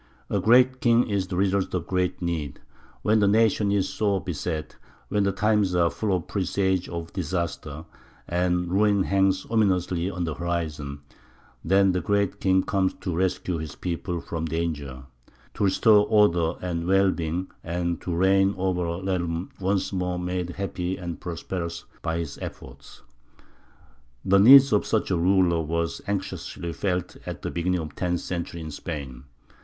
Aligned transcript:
A 0.31 0.39
great 0.39 0.81
king 0.81 1.07
is 1.07 1.27
the 1.27 1.35
result 1.37 1.75
of 1.75 1.83
a 1.83 1.85
great 1.85 2.23
need. 2.23 2.59
When 3.03 3.19
the 3.19 3.27
nation 3.27 3.71
is 3.71 3.87
sore 3.87 4.19
beset, 4.19 4.75
when 5.09 5.21
the 5.25 5.31
times 5.31 5.75
are 5.75 5.91
full 5.91 6.15
of 6.15 6.25
presage 6.27 6.89
of 6.89 7.13
disaster, 7.13 7.85
and 8.27 8.71
ruin 8.71 9.03
hangs 9.03 9.45
ominously 9.47 10.09
on 10.09 10.23
the 10.23 10.33
horizon; 10.33 11.01
then 11.63 11.91
the 11.91 12.01
great 12.01 12.39
king 12.39 12.63
comes 12.63 12.95
to 12.95 13.15
rescue 13.15 13.59
his 13.59 13.75
people 13.75 14.19
from 14.21 14.45
danger, 14.45 15.03
to 15.53 15.63
restore 15.65 16.07
order 16.09 16.55
and 16.63 16.87
well 16.87 17.11
being, 17.11 17.51
and 17.63 18.01
to 18.01 18.11
reign 18.15 18.55
over 18.57 18.87
a 18.87 19.03
realm 19.03 19.51
once 19.59 19.93
more 19.93 20.17
made 20.17 20.49
happy 20.49 20.97
and 20.97 21.21
prosperous 21.21 21.85
by 22.01 22.17
his 22.17 22.39
efforts. 22.41 23.03
The 24.25 24.39
need 24.39 24.73
of 24.73 24.83
such 24.83 25.11
a 25.11 25.15
ruler 25.15 25.61
was 25.61 26.01
anxiously 26.07 26.73
felt 26.73 27.17
at 27.27 27.43
the 27.43 27.51
beginning 27.51 27.79
of 27.81 27.89
the 27.89 27.95
tenth 27.97 28.21
century 28.21 28.61
in 28.61 28.71
Spain. 28.71 29.25